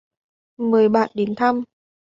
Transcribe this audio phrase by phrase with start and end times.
[0.57, 1.63] Mời bạn đến thăm.